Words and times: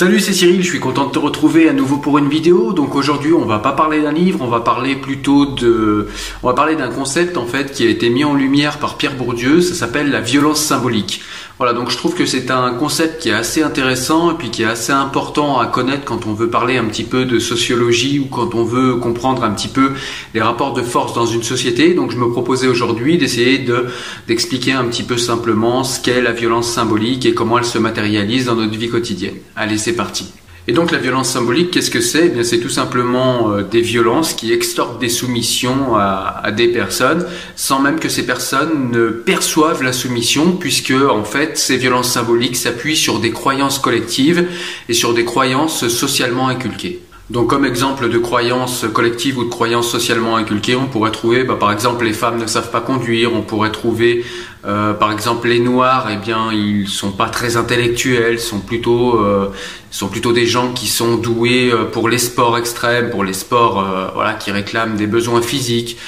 Salut, 0.00 0.18
c'est 0.18 0.32
Cyril, 0.32 0.62
je 0.62 0.70
suis 0.70 0.80
content 0.80 1.08
de 1.08 1.12
te 1.12 1.18
retrouver 1.18 1.68
à 1.68 1.74
nouveau 1.74 1.98
pour 1.98 2.16
une 2.16 2.30
vidéo. 2.30 2.72
Donc 2.72 2.94
aujourd'hui, 2.94 3.34
on 3.34 3.44
va 3.44 3.58
pas 3.58 3.72
parler 3.72 4.00
d'un 4.00 4.12
livre, 4.12 4.40
on 4.40 4.48
va 4.48 4.60
parler 4.60 4.96
plutôt 4.96 5.44
de 5.44 6.08
on 6.42 6.46
va 6.46 6.54
parler 6.54 6.74
d'un 6.74 6.88
concept 6.88 7.36
en 7.36 7.44
fait 7.44 7.70
qui 7.70 7.86
a 7.86 7.90
été 7.90 8.08
mis 8.08 8.24
en 8.24 8.32
lumière 8.32 8.78
par 8.78 8.96
Pierre 8.96 9.14
Bourdieu, 9.14 9.60
ça 9.60 9.74
s'appelle 9.74 10.10
la 10.10 10.22
violence 10.22 10.62
symbolique. 10.62 11.20
Voilà, 11.60 11.74
donc 11.74 11.90
je 11.90 11.96
trouve 11.98 12.14
que 12.14 12.24
c'est 12.24 12.50
un 12.50 12.72
concept 12.72 13.20
qui 13.20 13.28
est 13.28 13.34
assez 13.34 13.62
intéressant 13.62 14.30
et 14.30 14.34
puis 14.34 14.48
qui 14.48 14.62
est 14.62 14.64
assez 14.64 14.92
important 14.92 15.58
à 15.58 15.66
connaître 15.66 16.06
quand 16.06 16.26
on 16.26 16.32
veut 16.32 16.48
parler 16.48 16.78
un 16.78 16.86
petit 16.86 17.04
peu 17.04 17.26
de 17.26 17.38
sociologie 17.38 18.18
ou 18.18 18.28
quand 18.34 18.54
on 18.54 18.64
veut 18.64 18.96
comprendre 18.96 19.44
un 19.44 19.50
petit 19.50 19.68
peu 19.68 19.92
les 20.32 20.40
rapports 20.40 20.72
de 20.72 20.80
force 20.80 21.12
dans 21.12 21.26
une 21.26 21.42
société. 21.42 21.92
Donc 21.92 22.12
je 22.12 22.16
me 22.16 22.30
proposais 22.30 22.66
aujourd'hui 22.66 23.18
d'essayer 23.18 23.58
de 23.58 23.88
d'expliquer 24.26 24.72
un 24.72 24.84
petit 24.84 25.02
peu 25.02 25.18
simplement 25.18 25.84
ce 25.84 26.00
qu'est 26.00 26.22
la 26.22 26.32
violence 26.32 26.66
symbolique 26.66 27.26
et 27.26 27.34
comment 27.34 27.58
elle 27.58 27.66
se 27.66 27.76
matérialise 27.76 28.46
dans 28.46 28.56
notre 28.56 28.78
vie 28.78 28.88
quotidienne. 28.88 29.36
Allez, 29.54 29.76
c'est 29.76 29.92
parti. 29.92 30.32
Et 30.68 30.72
donc 30.72 30.90
la 30.92 30.98
violence 30.98 31.30
symbolique, 31.30 31.70
qu'est-ce 31.70 31.90
que 31.90 32.00
c'est? 32.00 32.26
Eh 32.26 32.28
bien, 32.28 32.44
c'est 32.44 32.60
tout 32.60 32.68
simplement 32.68 33.50
euh, 33.50 33.62
des 33.62 33.80
violences 33.80 34.34
qui 34.34 34.52
extorquent 34.52 35.00
des 35.00 35.08
soumissions 35.08 35.96
à, 35.96 36.40
à, 36.42 36.50
des 36.52 36.68
personnes, 36.68 37.26
sans 37.56 37.80
même 37.80 37.98
que 37.98 38.08
ces 38.08 38.26
personnes 38.26 38.90
ne 38.90 39.08
perçoivent 39.08 39.82
la 39.82 39.92
soumission, 39.92 40.52
puisque 40.52 40.92
en 40.92 41.24
fait 41.24 41.58
ces 41.58 41.76
violences 41.76 42.12
symboliques 42.12 42.56
s'appuient 42.56 42.96
sur 42.96 43.20
des 43.20 43.30
croyances 43.30 43.78
collectives 43.78 44.46
et 44.88 44.94
sur 44.94 45.14
des 45.14 45.24
croyances 45.24 45.88
socialement 45.88 46.48
inculquées. 46.48 47.00
Donc 47.30 47.48
comme 47.48 47.64
exemple 47.64 48.08
de 48.08 48.18
croyances 48.18 48.84
collectives 48.92 49.38
ou 49.38 49.44
de 49.44 49.48
croyances 49.48 49.88
socialement 49.88 50.36
inculquées, 50.36 50.74
on 50.74 50.86
pourrait 50.86 51.12
trouver 51.12 51.44
bah, 51.44 51.56
par 51.58 51.70
exemple 51.70 52.04
les 52.04 52.12
femmes 52.12 52.38
ne 52.38 52.46
savent 52.48 52.72
pas 52.72 52.80
conduire, 52.80 53.32
on 53.32 53.42
pourrait 53.42 53.70
trouver 53.70 54.24
euh, 54.64 54.94
par 54.94 55.12
exemple 55.12 55.46
les 55.46 55.60
noirs, 55.60 56.08
eh 56.12 56.16
bien 56.16 56.52
ils 56.52 56.88
sont 56.88 57.12
pas 57.12 57.28
très 57.28 57.56
intellectuels, 57.56 58.40
sont 58.40 58.58
plutôt 58.58 59.20
euh, 59.20 59.52
sont 59.92 60.08
plutôt 60.08 60.32
des 60.32 60.44
gens 60.44 60.72
qui 60.72 60.88
sont 60.88 61.18
doués 61.18 61.70
euh, 61.72 61.84
pour 61.84 62.08
les 62.08 62.18
sports 62.18 62.58
extrêmes, 62.58 63.10
pour 63.10 63.22
les 63.22 63.32
sports 63.32 64.10
voilà 64.12 64.34
qui 64.34 64.50
réclament 64.50 64.96
des 64.96 65.06
besoins 65.06 65.40
physiques. 65.40 65.98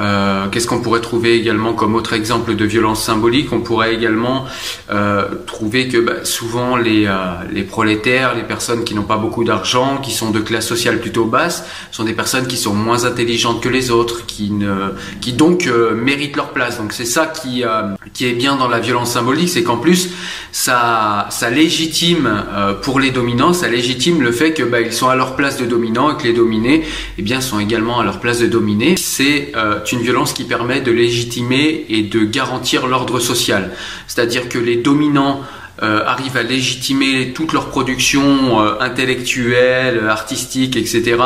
Euh, 0.00 0.48
Qu'est-ce 0.50 0.66
qu'on 0.66 0.80
pourrait 0.80 1.00
trouver 1.00 1.34
également 1.34 1.72
comme 1.72 1.94
autre 1.94 2.12
exemple 2.12 2.54
de 2.54 2.64
violence 2.64 3.02
symbolique? 3.02 3.52
On 3.52 3.60
pourrait 3.60 3.94
également 3.94 4.44
euh, 4.90 5.24
trouver 5.46 5.88
que 5.88 5.98
bah, 5.98 6.24
souvent 6.24 6.76
les, 6.76 7.06
euh, 7.06 7.12
les 7.50 7.62
prolétaires, 7.62 8.34
les 8.34 8.42
personnes 8.42 8.84
qui 8.84 8.94
n'ont 8.94 9.02
pas 9.02 9.16
beaucoup 9.16 9.44
d'argent, 9.44 9.98
qui 9.98 10.12
sont 10.12 10.30
de 10.30 10.40
classe 10.40 10.66
sociale 10.66 11.00
plutôt 11.00 11.24
basse, 11.24 11.64
sont 11.92 12.04
des 12.04 12.12
personnes 12.12 12.46
qui 12.46 12.56
sont 12.56 12.74
moins 12.74 13.04
intelligentes 13.04 13.62
que 13.62 13.68
les 13.68 13.90
autres, 13.90 14.26
qui, 14.26 14.50
ne, 14.50 14.92
qui 15.20 15.32
donc 15.32 15.66
euh, 15.66 15.94
méritent 15.94 16.36
leur 16.36 16.50
place. 16.50 16.78
Donc 16.78 16.92
c'est 16.92 17.04
ça 17.04 17.26
qui, 17.26 17.64
euh, 17.64 17.94
qui 18.12 18.26
est 18.26 18.32
bien 18.34 18.56
dans 18.56 18.68
la 18.68 18.80
violence 18.80 19.12
symbolique, 19.12 19.48
c'est 19.48 19.62
qu'en 19.62 19.78
plus 19.78 20.10
ça, 20.52 21.26
ça 21.30 21.50
légitime 21.50 22.44
pour 22.82 22.98
les 23.00 23.10
dominants, 23.10 23.52
ça 23.52 23.68
légitime 23.68 24.22
le 24.22 24.32
fait 24.32 24.52
que 24.54 24.62
bah, 24.62 24.80
ils 24.80 24.92
sont 24.92 25.08
à 25.08 25.16
leur 25.16 25.36
place 25.36 25.58
de 25.58 25.66
dominants 25.66 26.10
et 26.10 26.16
que 26.16 26.26
les 26.26 26.32
dominés 26.32 26.82
eh 27.18 27.22
bien, 27.22 27.40
sont 27.40 27.60
également 27.60 28.00
à 28.00 28.04
leur 28.04 28.20
place 28.20 28.38
de 28.38 28.46
dominés. 28.46 28.94
C'est 28.96 29.52
une 29.92 30.00
violence 30.00 30.32
qui 30.32 30.44
permet 30.44 30.80
de 30.80 30.92
légitimer 30.92 31.86
et 31.88 32.02
de 32.02 32.24
garantir 32.24 32.86
l'ordre 32.86 33.20
social. 33.20 33.72
C'est-à-dire 34.06 34.48
que 34.48 34.58
les 34.58 34.76
dominants 34.76 35.42
euh, 35.82 36.04
arrivent 36.06 36.38
à 36.38 36.42
légitimer 36.42 37.32
toute 37.34 37.52
leur 37.52 37.68
production 37.68 38.62
euh, 38.62 38.80
intellectuelle, 38.80 40.08
artistique, 40.08 40.76
etc. 40.76 41.16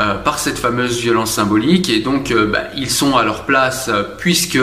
Euh, 0.00 0.14
par 0.14 0.38
cette 0.38 0.58
fameuse 0.58 0.98
violence 1.00 1.32
symbolique 1.32 1.90
et 1.90 1.98
donc 1.98 2.30
euh, 2.30 2.46
bah, 2.46 2.62
ils 2.74 2.88
sont 2.88 3.14
à 3.14 3.24
leur 3.24 3.44
place 3.44 3.90
euh, 3.92 4.02
puisque 4.16 4.58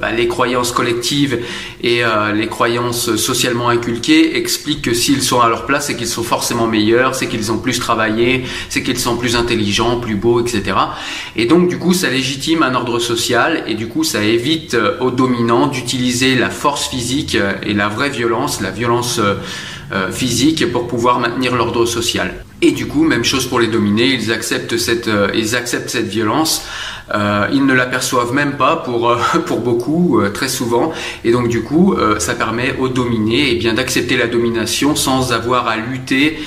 bah, 0.00 0.12
les 0.16 0.28
croyances 0.28 0.72
collectives 0.72 1.40
et 1.82 2.00
les 2.34 2.46
croyances 2.46 3.16
socialement 3.16 3.68
inculquées 3.68 4.38
expliquent 4.38 4.80
que 4.80 4.94
s'ils 4.94 5.22
sont 5.22 5.40
à 5.40 5.48
leur 5.50 5.66
place 5.66 5.88
c'est 5.88 5.96
qu'ils 5.96 6.08
sont 6.08 6.22
forcément 6.22 6.66
meilleurs, 6.66 7.14
c'est 7.14 7.28
qu'ils 7.28 7.52
ont 7.52 7.58
plus 7.58 7.78
travaillé, 7.78 8.44
c'est 8.70 8.82
qu'ils 8.82 8.98
sont 8.98 9.16
plus 9.16 9.36
intelligents, 9.36 10.00
plus 10.00 10.16
beaux, 10.16 10.40
etc. 10.40 10.76
Et 11.36 11.44
donc 11.44 11.68
du 11.68 11.78
coup 11.78 11.92
ça 11.92 12.08
légitime 12.08 12.62
un 12.62 12.74
ordre 12.74 12.98
social 12.98 13.62
et 13.66 13.74
du 13.74 13.88
coup 13.88 14.04
ça 14.04 14.24
évite 14.24 14.76
aux 15.00 15.10
dominants 15.10 15.66
d'utiliser 15.66 16.34
la 16.34 16.48
force 16.48 16.88
physique 16.88 17.36
et 17.62 17.74
la 17.74 17.88
vraie 17.88 18.10
violence, 18.10 18.62
la 18.62 18.70
violence 18.70 19.20
physique 20.10 20.72
pour 20.72 20.88
pouvoir 20.88 21.20
maintenir 21.20 21.54
l'ordre 21.54 21.84
social. 21.84 22.45
Et 22.62 22.70
du 22.70 22.86
coup, 22.86 23.04
même 23.04 23.24
chose 23.24 23.46
pour 23.46 23.60
les 23.60 23.66
dominés, 23.66 24.06
ils 24.06 24.32
acceptent 24.32 24.78
cette, 24.78 25.08
euh, 25.08 25.28
ils 25.34 25.56
acceptent 25.56 25.90
cette 25.90 26.06
violence. 26.06 26.64
Euh, 27.14 27.46
ils 27.52 27.64
ne 27.66 27.74
l'aperçoivent 27.74 28.32
même 28.32 28.56
pas 28.56 28.76
pour, 28.76 29.10
euh, 29.10 29.18
pour 29.46 29.60
beaucoup, 29.60 30.22
très 30.32 30.48
souvent. 30.48 30.92
Et 31.24 31.32
donc 31.32 31.48
du 31.48 31.62
coup, 31.62 31.94
ça 32.18 32.34
permet 32.34 32.74
aux 32.78 32.88
dominés 32.88 33.50
eh 33.50 33.54
bien, 33.56 33.74
d'accepter 33.74 34.16
la 34.16 34.26
domination 34.26 34.96
sans 34.96 35.32
avoir 35.32 35.68
à 35.68 35.76
lutter 35.76 36.38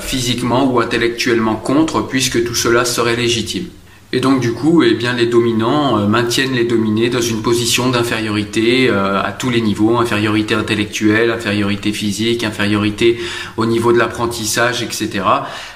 physiquement 0.00 0.72
ou 0.72 0.80
intellectuellement 0.80 1.56
contre, 1.56 2.02
puisque 2.02 2.44
tout 2.44 2.54
cela 2.54 2.84
serait 2.84 3.16
légitime. 3.16 3.66
Et 4.12 4.18
donc 4.18 4.40
du 4.40 4.52
coup, 4.52 4.82
eh 4.82 4.94
bien, 4.94 5.12
les 5.12 5.26
dominants 5.26 5.96
euh, 5.96 6.06
maintiennent 6.08 6.52
les 6.52 6.64
dominés 6.64 7.10
dans 7.10 7.20
une 7.20 7.42
position 7.42 7.90
d'infériorité 7.90 8.90
euh, 8.90 9.22
à 9.22 9.30
tous 9.30 9.50
les 9.50 9.60
niveaux, 9.60 9.98
infériorité 9.98 10.54
intellectuelle, 10.54 11.30
infériorité 11.30 11.92
physique, 11.92 12.42
infériorité 12.42 13.20
au 13.56 13.66
niveau 13.66 13.92
de 13.92 13.98
l'apprentissage, 13.98 14.82
etc. 14.82 15.22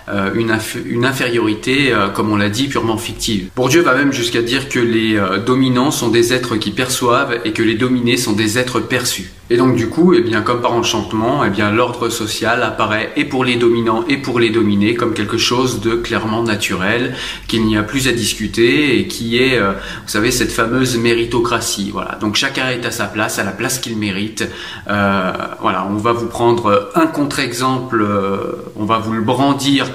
Euh, 0.08 0.32
une, 0.34 0.58
une, 0.84 1.04
infériorité, 1.04 1.92
euh, 1.92 2.08
comme 2.08 2.32
on 2.32 2.36
l'a 2.36 2.48
dit, 2.48 2.66
purement 2.66 2.98
fictive. 2.98 3.50
Bourdieu 3.54 3.82
va 3.82 3.94
même 3.94 4.12
jusqu'à 4.12 4.42
dire 4.42 4.68
que 4.68 4.80
les 4.80 5.16
dominants 5.46 5.92
sont 5.92 6.08
des 6.08 6.32
êtres 6.32 6.56
qui 6.56 6.72
perçoivent 6.72 7.38
et 7.44 7.52
que 7.52 7.62
les 7.62 7.76
dominés 7.76 8.16
sont 8.16 8.32
des 8.32 8.58
êtres 8.58 8.80
perçus. 8.80 9.30
Et 9.50 9.58
donc 9.58 9.76
du 9.76 9.88
coup, 9.88 10.14
eh 10.14 10.22
bien, 10.22 10.40
comme 10.40 10.62
par 10.62 10.72
enchantement, 10.72 11.44
eh 11.44 11.50
bien, 11.50 11.70
l'ordre 11.70 12.08
social 12.08 12.62
apparaît 12.62 13.12
et 13.16 13.26
pour 13.26 13.44
les 13.44 13.56
dominants 13.56 14.02
et 14.08 14.16
pour 14.16 14.40
les 14.40 14.48
dominés 14.48 14.94
comme 14.94 15.12
quelque 15.12 15.36
chose 15.36 15.82
de 15.82 15.96
clairement 15.96 16.42
naturel, 16.42 17.14
qu'il 17.46 17.66
n'y 17.66 17.76
a 17.76 17.82
plus 17.82 18.08
à 18.08 18.12
discuter 18.12 18.98
et 18.98 19.06
qui 19.06 19.36
est, 19.36 19.58
euh, 19.58 19.72
vous 19.72 20.08
savez, 20.08 20.30
cette 20.30 20.50
fameuse 20.50 20.96
méritocratie. 20.96 21.90
Voilà. 21.92 22.16
Donc 22.22 22.36
chacun 22.36 22.70
est 22.70 22.86
à 22.86 22.90
sa 22.90 23.04
place, 23.04 23.38
à 23.38 23.44
la 23.44 23.52
place 23.52 23.78
qu'il 23.78 23.98
mérite. 23.98 24.48
Euh, 24.88 25.32
voilà. 25.60 25.86
On 25.90 25.96
va 25.96 26.12
vous 26.12 26.26
prendre 26.26 26.90
un 26.94 27.06
contre-exemple, 27.06 28.00
euh, 28.00 28.64
on 28.76 28.86
va 28.86 28.96
vous 28.96 29.12
le 29.12 29.20
brandir 29.20 29.90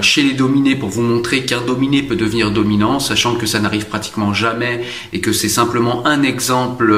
chez 0.00 0.22
les 0.22 0.34
dominés 0.34 0.76
pour 0.76 0.88
vous 0.88 1.02
montrer 1.02 1.44
qu'un 1.44 1.60
dominé 1.60 2.02
peut 2.02 2.16
devenir 2.16 2.50
dominant, 2.50 3.00
sachant 3.00 3.34
que 3.34 3.46
ça 3.46 3.60
n'arrive 3.60 3.86
pratiquement 3.86 4.32
jamais 4.32 4.84
et 5.12 5.20
que 5.20 5.32
c'est 5.32 5.48
simplement 5.48 6.06
un 6.06 6.22
exemple, 6.22 6.94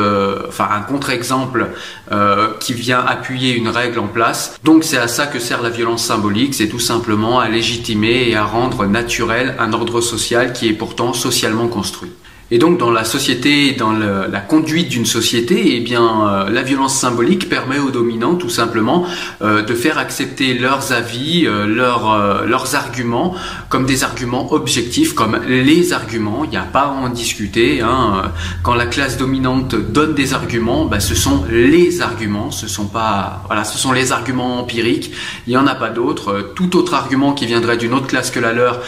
enfin 0.49 0.69
un 0.71 0.81
contre-exemple 0.81 1.69
euh, 2.11 2.49
qui 2.61 2.75
vient 2.75 3.00
appuyer 3.00 3.55
une 3.55 3.69
règle 3.69 3.99
en 3.99 4.06
place. 4.06 4.59
Donc 4.65 4.85
c'est 4.85 4.99
à 4.99 5.09
ça 5.09 5.27
que 5.27 5.39
sert 5.39 5.62
la 5.62 5.71
violence 5.71 6.05
symbolique, 6.05 6.55
c'est 6.55 6.69
tout 6.69 6.79
simplement 6.79 7.41
à 7.41 7.49
légitimer 7.49 8.29
et 8.29 8.37
à 8.37 8.44
rendre 8.44 8.87
naturel 8.87 9.56
un 9.59 9.73
ordre 9.73 10.00
social 10.00 10.53
qui 10.53 10.69
est 10.69 10.73
pourtant 10.73 11.12
socialement 11.12 11.69
construit. 11.69 12.11
Et 12.53 12.59
donc 12.59 12.77
dans 12.77 12.91
la 12.91 13.05
société, 13.05 13.73
dans 13.73 13.93
la 13.93 14.41
conduite 14.41 14.91
d'une 14.91 15.07
société, 15.07 15.77
eh 15.77 15.81
bien 15.81 16.29
euh, 16.29 16.51
la 16.51 16.63
violence 16.63 16.95
symbolique 16.95 17.49
permet 17.49 17.79
aux 17.79 17.91
dominants 17.91 18.35
tout 18.35 18.51
simplement 18.51 19.07
euh, 19.41 19.63
de 19.63 19.75
faire 19.75 19.97
accepter 19.97 20.53
leurs 20.53 20.93
avis, 20.93 21.47
euh, 21.47 21.67
leurs, 21.67 22.45
leurs 22.47 22.75
arguments 22.75 23.35
comme 23.71 23.87
des 23.87 24.05
arguments 24.05 24.53
objectifs, 24.53 25.15
comme 25.15 25.41
les 25.49 25.95
arguments. 25.95 26.45
Il 26.45 26.51
n'y 26.51 26.59
a 26.59 26.65
pas 26.65 26.83
à 26.83 26.89
en 26.89 27.09
discuter. 27.09 27.81
Hein. 27.81 28.31
Quand 28.63 28.75
la 28.75 28.85
classe 28.85 29.17
dominante 29.17 29.75
donne 29.75 30.15
des 30.15 30.35
arguments, 30.35 30.85
bah, 30.85 31.01
ce 31.01 31.15
sont 31.15 31.47
les 31.49 32.03
arguments. 32.03 32.51
Ce 32.51 32.69
sont 32.69 32.87
pas 32.87 33.45
voilà, 33.47 33.65
ce 33.65 33.79
sont 33.79 33.93
les 33.93 34.13
arguments 34.13 34.61
empiriques. 34.61 35.13
Il 35.47 35.51
n'y 35.51 35.57
en 35.57 35.67
a 35.67 35.75
pas 35.75 35.89
d'autres. 35.89 36.53
Tout 36.55 36.77
autre 36.77 36.93
argument 36.93 37.33
qui 37.33 37.47
viendrait 37.47 37.79
d'une 37.79 37.95
autre 37.95 38.09
classe 38.09 38.31
que 38.31 38.41
la 38.41 38.53
leur 38.53 38.83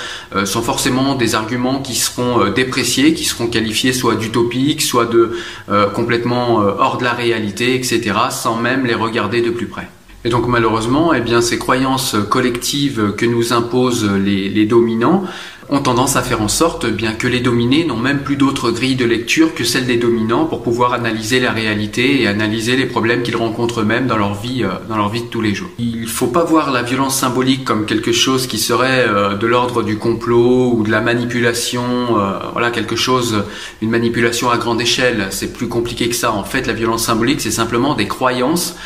sont 0.44 0.60
forcément 0.60 1.14
des 1.14 1.34
arguments 1.34 1.78
qui 1.78 1.94
seront 1.94 2.50
dépréciés, 2.50 3.14
qui 3.14 3.24
seront 3.24 3.46
qualifiés 3.54 3.92
soit 3.92 4.16
d'utopiques, 4.16 4.82
soit 4.82 5.06
de 5.06 5.22
euh, 5.68 5.86
complètement 5.88 6.60
euh, 6.60 6.72
hors 6.78 6.98
de 6.98 7.04
la 7.04 7.12
réalité, 7.12 7.76
etc., 7.76 8.00
sans 8.30 8.56
même 8.56 8.84
les 8.84 8.94
regarder 8.94 9.40
de 9.42 9.50
plus 9.50 9.66
près. 9.66 9.88
Et 10.26 10.30
donc 10.30 10.48
malheureusement, 10.48 11.12
eh 11.14 11.40
ces 11.42 11.58
croyances 11.58 12.16
collectives 12.30 13.12
que 13.18 13.26
nous 13.26 13.52
imposent 13.52 14.10
les 14.10 14.64
dominants 14.64 15.24
ont 15.68 15.80
tendance 15.80 16.16
à 16.16 16.22
faire 16.22 16.42
en 16.42 16.48
sorte 16.48 16.86
bien 16.86 17.12
que 17.12 17.26
les 17.26 17.40
dominés 17.40 17.84
n'ont 17.84 17.96
même 17.96 18.20
plus 18.20 18.36
d'autres 18.36 18.70
grilles 18.70 18.96
de 18.96 19.04
lecture 19.04 19.54
que 19.54 19.64
celles 19.64 19.86
des 19.86 19.96
dominants 19.96 20.44
pour 20.44 20.62
pouvoir 20.62 20.92
analyser 20.92 21.40
la 21.40 21.52
réalité 21.52 22.22
et 22.22 22.26
analyser 22.26 22.76
les 22.76 22.86
problèmes 22.86 23.22
qu'ils 23.22 23.36
rencontrent 23.36 23.80
eux-mêmes 23.80 24.06
dans 24.06 24.16
leur 24.16 24.34
vie 24.34 24.62
euh, 24.62 24.68
dans 24.88 24.96
leur 24.96 25.08
vie 25.08 25.22
de 25.22 25.26
tous 25.26 25.40
les 25.40 25.54
jours. 25.54 25.70
Il 25.78 26.06
faut 26.06 26.26
pas 26.26 26.44
voir 26.44 26.70
la 26.70 26.82
violence 26.82 27.16
symbolique 27.16 27.64
comme 27.64 27.86
quelque 27.86 28.12
chose 28.12 28.46
qui 28.46 28.58
serait 28.58 29.06
euh, 29.08 29.34
de 29.34 29.46
l'ordre 29.46 29.82
du 29.82 29.96
complot 29.96 30.72
ou 30.74 30.82
de 30.82 30.90
la 30.90 31.00
manipulation, 31.00 32.18
euh, 32.18 32.38
voilà 32.52 32.70
quelque 32.70 32.96
chose 32.96 33.44
une 33.82 33.90
manipulation 33.90 34.50
à 34.50 34.58
grande 34.58 34.80
échelle, 34.80 35.28
c'est 35.30 35.52
plus 35.52 35.68
compliqué 35.68 36.08
que 36.08 36.16
ça. 36.16 36.32
En 36.32 36.44
fait, 36.44 36.66
la 36.66 36.72
violence 36.72 37.04
symbolique, 37.04 37.40
c'est 37.40 37.50
simplement 37.50 37.94
des 37.94 38.08
croyances 38.08 38.76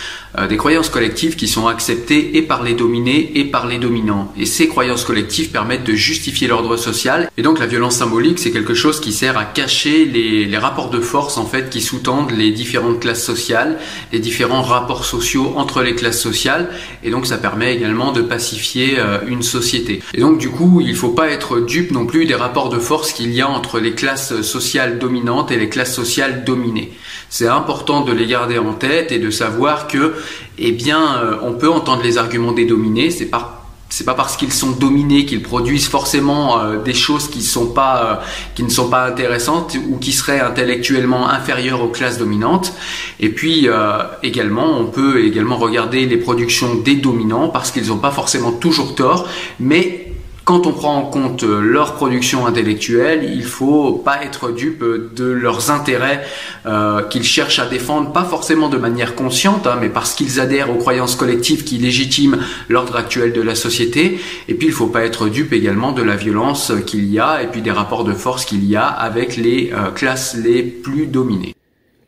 des 0.48 0.58
croyances 0.58 0.90
collectives 0.90 1.36
qui 1.36 1.48
sont 1.48 1.68
acceptées 1.68 2.36
et 2.36 2.42
par 2.42 2.62
les 2.62 2.74
dominés 2.74 3.38
et 3.38 3.44
par 3.44 3.66
les 3.66 3.78
dominants. 3.78 4.30
Et 4.36 4.44
ces 4.44 4.68
croyances 4.68 5.04
collectives 5.04 5.50
permettent 5.50 5.84
de 5.84 5.94
justifier 5.94 6.46
l'ordre 6.48 6.67
social. 6.76 7.30
Et 7.36 7.42
donc 7.42 7.58
la 7.58 7.66
violence 7.66 7.96
symbolique, 7.96 8.38
c'est 8.38 8.50
quelque 8.50 8.74
chose 8.74 9.00
qui 9.00 9.12
sert 9.12 9.38
à 9.38 9.44
cacher 9.44 10.04
les, 10.04 10.58
rapports 10.58 10.90
de 10.90 11.00
force 11.00 11.38
en 11.38 11.46
fait 11.46 11.70
qui 11.70 11.80
sous-tendent 11.80 12.32
les 12.32 12.50
différentes 12.50 12.98
classes 12.98 13.24
sociales, 13.24 13.78
les 14.12 14.18
différents 14.18 14.62
rapports 14.62 15.04
sociaux 15.04 15.52
entre 15.56 15.82
les 15.82 15.94
classes 15.94 16.20
sociales. 16.20 16.68
Et 17.04 17.10
donc 17.10 17.26
ça 17.26 17.38
permet 17.38 17.74
également 17.74 18.12
de 18.12 18.22
pacifier 18.22 18.98
euh, 18.98 19.18
une 19.28 19.42
société. 19.42 20.02
Et 20.14 20.20
donc 20.20 20.38
du 20.38 20.50
coup, 20.50 20.80
il 20.84 20.96
faut 20.96 21.10
pas 21.10 21.28
être 21.28 21.60
dupe 21.60 21.92
non 21.92 22.06
plus 22.06 22.26
des 22.26 22.34
rapports 22.34 22.68
de 22.68 22.78
force 22.78 23.12
qu'il 23.12 23.32
y 23.32 23.40
a 23.40 23.48
entre 23.48 23.78
les 23.78 23.92
classes 23.92 24.42
sociales 24.42 24.98
dominantes 24.98 25.50
et 25.52 25.56
les 25.56 25.68
classes 25.68 25.94
sociales 25.94 26.44
dominées. 26.44 26.92
C'est 27.30 27.46
important 27.46 28.00
de 28.00 28.12
les 28.12 28.26
garder 28.26 28.58
en 28.58 28.72
tête 28.72 29.12
et 29.12 29.18
de 29.18 29.30
savoir 29.30 29.86
que, 29.86 30.14
eh 30.58 30.72
bien, 30.72 31.18
euh, 31.18 31.36
on 31.42 31.52
peut 31.52 31.68
entendre 31.68 32.02
les 32.02 32.16
arguments 32.16 32.52
des 32.52 32.64
dominés. 32.64 33.10
C'est 33.10 33.26
pas 33.26 33.57
c'est 33.88 34.04
pas 34.04 34.14
parce 34.14 34.36
qu'ils 34.36 34.52
sont 34.52 34.72
dominés 34.72 35.24
qu'ils 35.24 35.42
produisent 35.42 35.88
forcément 35.88 36.60
euh, 36.60 36.82
des 36.82 36.94
choses 36.94 37.26
euh, 37.28 38.14
qui 38.54 38.62
ne 38.62 38.68
sont 38.68 38.88
pas 38.88 39.06
intéressantes 39.06 39.76
ou 39.88 39.96
qui 39.96 40.12
seraient 40.12 40.40
intellectuellement 40.40 41.28
inférieures 41.28 41.82
aux 41.82 41.88
classes 41.88 42.18
dominantes. 42.18 42.72
Et 43.20 43.30
puis 43.30 43.68
euh, 43.68 44.02
également 44.22 44.78
on 44.78 44.86
peut 44.86 45.24
également 45.24 45.56
regarder 45.56 46.06
les 46.06 46.16
productions 46.18 46.74
des 46.74 46.96
dominants 46.96 47.48
parce 47.48 47.70
qu'ils 47.70 47.88
n'ont 47.88 47.98
pas 47.98 48.10
forcément 48.10 48.52
toujours 48.52 48.94
tort 48.94 49.28
mais 49.58 50.12
quand 50.48 50.66
on 50.66 50.72
prend 50.72 50.96
en 50.96 51.04
compte 51.04 51.42
euh, 51.42 51.60
leur 51.60 51.96
production 51.96 52.46
intellectuelle, 52.46 53.30
il 53.34 53.42
faut 53.42 53.92
pas 53.92 54.24
être 54.24 54.50
dupe 54.50 54.82
de 55.14 55.26
leurs 55.26 55.70
intérêts 55.70 56.22
euh, 56.64 57.02
qu'ils 57.02 57.22
cherchent 57.22 57.58
à 57.58 57.66
défendre, 57.66 58.12
pas 58.14 58.24
forcément 58.24 58.70
de 58.70 58.78
manière 58.78 59.14
consciente, 59.14 59.66
hein, 59.66 59.76
mais 59.78 59.90
parce 59.90 60.14
qu'ils 60.14 60.40
adhèrent 60.40 60.70
aux 60.70 60.78
croyances 60.78 61.16
collectives 61.16 61.64
qui 61.64 61.76
légitiment 61.76 62.38
l'ordre 62.70 62.96
actuel 62.96 63.34
de 63.34 63.42
la 63.42 63.54
société. 63.54 64.20
Et 64.48 64.54
puis 64.54 64.68
il 64.68 64.72
faut 64.72 64.86
pas 64.86 65.04
être 65.04 65.28
dupe 65.28 65.52
également 65.52 65.92
de 65.92 66.00
la 66.00 66.16
violence 66.16 66.72
qu'il 66.86 67.04
y 67.12 67.20
a 67.20 67.42
et 67.42 67.48
puis 67.48 67.60
des 67.60 67.70
rapports 67.70 68.04
de 68.04 68.14
force 68.14 68.46
qu'il 68.46 68.64
y 68.64 68.74
a 68.74 68.86
avec 68.86 69.36
les 69.36 69.70
euh, 69.74 69.90
classes 69.90 70.34
les 70.34 70.62
plus 70.62 71.04
dominées. 71.08 71.54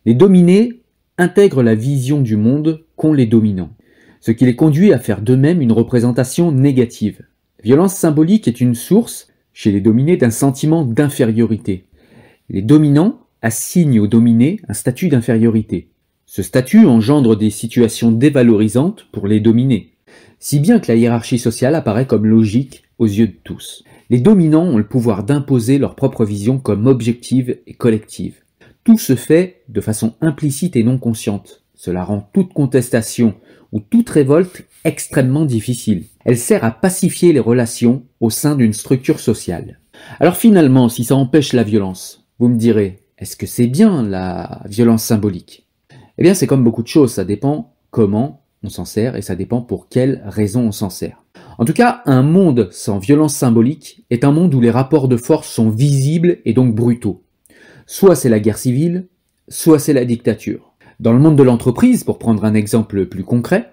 Les 0.06 0.14
dominés 0.14 0.80
intègrent 1.18 1.62
la 1.62 1.74
vision 1.74 2.22
du 2.22 2.38
monde 2.38 2.86
qu'ont 2.96 3.12
les 3.12 3.26
dominants, 3.26 3.76
ce 4.22 4.30
qui 4.30 4.46
les 4.46 4.56
conduit 4.56 4.94
à 4.94 4.98
faire 4.98 5.20
d'eux-mêmes 5.20 5.60
une 5.60 5.72
représentation 5.72 6.52
négative 6.52 7.20
violence 7.62 7.94
symbolique 7.94 8.48
est 8.48 8.60
une 8.60 8.74
source, 8.74 9.28
chez 9.52 9.72
les 9.72 9.80
dominés, 9.80 10.16
d'un 10.16 10.30
sentiment 10.30 10.84
d'infériorité. 10.84 11.86
Les 12.48 12.62
dominants 12.62 13.20
assignent 13.42 14.00
aux 14.00 14.06
dominés 14.06 14.60
un 14.68 14.74
statut 14.74 15.08
d'infériorité. 15.08 15.88
Ce 16.26 16.42
statut 16.42 16.86
engendre 16.86 17.36
des 17.36 17.50
situations 17.50 18.12
dévalorisantes 18.12 19.06
pour 19.12 19.26
les 19.26 19.40
dominés, 19.40 19.94
si 20.38 20.60
bien 20.60 20.78
que 20.78 20.92
la 20.92 20.96
hiérarchie 20.96 21.38
sociale 21.38 21.74
apparaît 21.74 22.06
comme 22.06 22.26
logique 22.26 22.84
aux 22.98 23.06
yeux 23.06 23.26
de 23.28 23.36
tous. 23.44 23.84
Les 24.10 24.20
dominants 24.20 24.66
ont 24.66 24.78
le 24.78 24.86
pouvoir 24.86 25.24
d'imposer 25.24 25.78
leur 25.78 25.94
propre 25.94 26.24
vision 26.24 26.58
comme 26.58 26.86
objective 26.86 27.58
et 27.66 27.74
collective. 27.74 28.36
Tout 28.84 28.98
se 28.98 29.14
fait 29.14 29.62
de 29.68 29.80
façon 29.80 30.14
implicite 30.20 30.76
et 30.76 30.82
non 30.82 30.98
consciente. 30.98 31.62
Cela 31.74 32.04
rend 32.04 32.28
toute 32.32 32.52
contestation 32.52 33.34
ou 33.72 33.80
toute 33.80 34.10
révolte 34.10 34.64
extrêmement 34.84 35.44
difficile. 35.44 36.04
Elle 36.24 36.38
sert 36.38 36.64
à 36.64 36.70
pacifier 36.70 37.32
les 37.32 37.40
relations 37.40 38.04
au 38.20 38.30
sein 38.30 38.56
d'une 38.56 38.72
structure 38.72 39.20
sociale. 39.20 39.80
Alors 40.18 40.36
finalement, 40.36 40.88
si 40.88 41.04
ça 41.04 41.16
empêche 41.16 41.52
la 41.52 41.62
violence, 41.62 42.26
vous 42.38 42.48
me 42.48 42.56
direz, 42.56 43.04
est-ce 43.18 43.36
que 43.36 43.46
c'est 43.46 43.66
bien 43.66 44.02
la 44.02 44.62
violence 44.66 45.04
symbolique? 45.04 45.66
Eh 46.18 46.22
bien 46.22 46.34
c'est 46.34 46.46
comme 46.46 46.64
beaucoup 46.64 46.82
de 46.82 46.88
choses, 46.88 47.12
ça 47.12 47.24
dépend 47.24 47.74
comment 47.90 48.42
on 48.62 48.68
s'en 48.68 48.84
sert 48.84 49.16
et 49.16 49.22
ça 49.22 49.36
dépend 49.36 49.60
pour 49.62 49.88
quelles 49.88 50.22
raisons 50.26 50.68
on 50.68 50.72
s'en 50.72 50.90
sert. 50.90 51.24
En 51.58 51.64
tout 51.64 51.72
cas, 51.72 52.02
un 52.06 52.22
monde 52.22 52.68
sans 52.72 52.98
violence 52.98 53.34
symbolique 53.34 54.04
est 54.10 54.24
un 54.24 54.32
monde 54.32 54.54
où 54.54 54.60
les 54.60 54.70
rapports 54.70 55.08
de 55.08 55.16
force 55.16 55.48
sont 55.48 55.70
visibles 55.70 56.38
et 56.44 56.54
donc 56.54 56.74
brutaux. 56.74 57.22
Soit 57.86 58.16
c'est 58.16 58.28
la 58.28 58.40
guerre 58.40 58.58
civile, 58.58 59.08
soit 59.48 59.78
c'est 59.78 59.92
la 59.92 60.04
dictature. 60.04 60.72
Dans 61.00 61.12
le 61.12 61.18
monde 61.18 61.36
de 61.36 61.42
l'entreprise, 61.42 62.04
pour 62.04 62.18
prendre 62.18 62.44
un 62.44 62.54
exemple 62.54 63.06
plus 63.06 63.24
concret, 63.24 63.72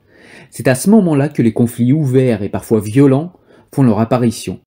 c'est 0.51 0.67
à 0.67 0.75
ce 0.75 0.89
moment-là 0.89 1.29
que 1.29 1.41
les 1.41 1.53
conflits 1.53 1.93
ouverts 1.93 2.43
et 2.43 2.49
parfois 2.49 2.81
violents 2.81 3.33
font 3.73 3.83
leur 3.83 3.99
apparition. 3.99 4.59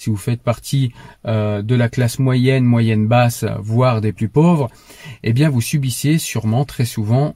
si 0.00 0.10
vous 0.10 0.16
faites 0.16 0.42
partie 0.42 0.92
euh, 1.26 1.60
de 1.60 1.74
la 1.74 1.88
classe 1.88 2.20
moyenne, 2.20 2.64
moyenne 2.64 3.08
basse, 3.08 3.44
voire 3.58 4.00
des 4.00 4.12
plus 4.12 4.28
pauvres, 4.28 4.70
eh 5.24 5.32
bien 5.32 5.50
vous 5.50 5.60
subissez 5.60 6.18
sûrement 6.18 6.64
très 6.64 6.84
souvent 6.84 7.34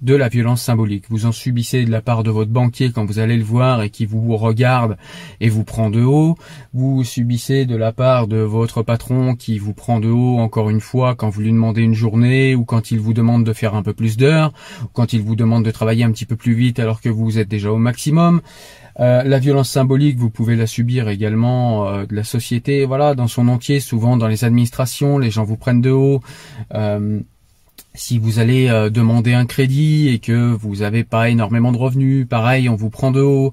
de 0.00 0.14
la 0.14 0.28
violence 0.28 0.62
symbolique. 0.62 1.04
Vous 1.10 1.26
en 1.26 1.32
subissez 1.32 1.84
de 1.84 1.90
la 1.90 2.00
part 2.00 2.22
de 2.22 2.30
votre 2.30 2.50
banquier 2.50 2.92
quand 2.92 3.04
vous 3.04 3.18
allez 3.18 3.36
le 3.36 3.44
voir 3.44 3.82
et 3.82 3.90
qui 3.90 4.06
vous 4.06 4.36
regarde 4.36 4.96
et 5.40 5.48
vous 5.48 5.64
prend 5.64 5.90
de 5.90 6.02
haut. 6.02 6.36
Vous 6.72 7.04
subissez 7.04 7.66
de 7.66 7.76
la 7.76 7.92
part 7.92 8.26
de 8.26 8.38
votre 8.38 8.82
patron 8.82 9.34
qui 9.34 9.58
vous 9.58 9.74
prend 9.74 10.00
de 10.00 10.08
haut 10.08 10.38
encore 10.38 10.70
une 10.70 10.80
fois 10.80 11.14
quand 11.14 11.28
vous 11.28 11.42
lui 11.42 11.52
demandez 11.52 11.82
une 11.82 11.94
journée 11.94 12.54
ou 12.54 12.64
quand 12.64 12.90
il 12.90 13.00
vous 13.00 13.12
demande 13.12 13.44
de 13.44 13.52
faire 13.52 13.74
un 13.74 13.82
peu 13.82 13.92
plus 13.92 14.16
d'heures, 14.16 14.52
quand 14.92 15.12
il 15.12 15.22
vous 15.22 15.36
demande 15.36 15.64
de 15.64 15.70
travailler 15.70 16.04
un 16.04 16.12
petit 16.12 16.26
peu 16.26 16.36
plus 16.36 16.54
vite 16.54 16.78
alors 16.78 17.00
que 17.00 17.08
vous 17.08 17.38
êtes 17.38 17.48
déjà 17.48 17.70
au 17.70 17.78
maximum. 17.78 18.40
Euh, 19.00 19.22
la 19.22 19.38
violence 19.38 19.70
symbolique, 19.70 20.18
vous 20.18 20.30
pouvez 20.30 20.56
la 20.56 20.66
subir 20.66 21.08
également 21.08 21.88
euh, 21.88 22.06
de 22.06 22.14
la 22.14 22.24
société, 22.24 22.84
voilà, 22.84 23.14
dans 23.14 23.28
son 23.28 23.48
entier. 23.48 23.80
Souvent 23.80 24.16
dans 24.16 24.28
les 24.28 24.44
administrations, 24.44 25.18
les 25.18 25.30
gens 25.30 25.44
vous 25.44 25.56
prennent 25.56 25.80
de 25.80 25.90
haut. 25.90 26.20
Euh, 26.74 27.20
si 27.94 28.18
vous 28.18 28.38
allez 28.38 28.68
euh, 28.68 28.90
demander 28.90 29.34
un 29.34 29.46
crédit 29.46 30.08
et 30.08 30.18
que 30.18 30.52
vous 30.52 30.76
n'avez 30.76 31.04
pas 31.04 31.28
énormément 31.28 31.72
de 31.72 31.78
revenus, 31.78 32.26
pareil, 32.28 32.68
on 32.68 32.74
vous 32.74 32.90
prend 32.90 33.10
de 33.10 33.20
haut. 33.20 33.52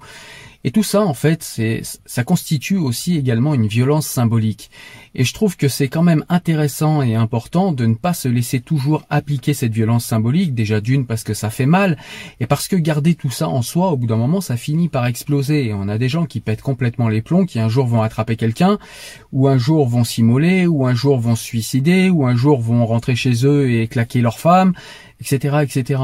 Et 0.66 0.72
tout 0.72 0.84
ça, 0.84 1.02
en 1.06 1.14
fait, 1.14 1.42
c'est, 1.42 1.82
ça 2.06 2.26
constitue 2.26 2.76
aussi 2.76 3.18
également 3.18 3.54
une 3.54 3.68
violence 3.68 4.06
symbolique. 4.06 4.70
Et 5.16 5.24
je 5.24 5.34
trouve 5.34 5.56
que 5.56 5.70
c'est 5.70 5.88
quand 5.88 6.04
même 6.04 6.26
intéressant 6.28 7.02
et 7.02 7.16
important 7.16 7.72
de 7.72 7.86
ne 7.86 7.96
pas 7.96 8.14
se 8.14 8.28
laisser 8.28 8.60
toujours 8.60 9.06
appliquer 9.10 9.54
cette 9.54 9.74
violence 9.74 10.04
symbolique, 10.04 10.54
déjà 10.54 10.82
d'une 10.82 11.06
parce 11.06 11.24
que 11.24 11.34
ça 11.34 11.50
fait 11.50 11.66
mal, 11.66 11.98
et 12.42 12.46
parce 12.46 12.68
que 12.68 12.76
garder 12.76 13.16
tout 13.16 13.30
ça 13.30 13.48
en 13.48 13.62
soi, 13.62 13.92
au 13.92 13.98
bout 13.98 14.08
d'un 14.08 14.18
moment, 14.18 14.42
ça 14.42 14.58
finit 14.58 14.90
par 14.90 15.06
exploser. 15.06 15.68
Et 15.68 15.74
on 15.74 15.88
a 15.88 15.98
des 15.98 16.10
gens 16.10 16.26
qui 16.26 16.42
pètent 16.42 16.62
complètement 16.62 17.08
les 17.08 17.22
plombs, 17.22 17.46
qui 17.46 17.60
un 17.60 17.70
jour 17.70 17.88
vont 17.88 18.02
attraper 18.02 18.36
quelqu'un, 18.36 18.80
ou 19.32 19.48
un 19.48 19.58
jour 19.58 19.88
vont 19.88 20.04
s'immoler, 20.04 20.68
ou 20.68 20.86
un 20.86 20.94
jour 20.94 21.20
vont 21.20 21.36
se 21.36 21.44
suicider, 21.44 22.10
ou 22.10 22.26
un 22.26 22.36
jour 22.36 22.60
vont 22.60 22.86
rentrer 22.86 23.16
chez 23.16 23.46
eux 23.46 23.72
et 23.72 23.88
claquer 23.88 24.20
leur 24.20 24.40
femme, 24.40 24.74
etc., 25.22 25.60
etc. 25.64 26.02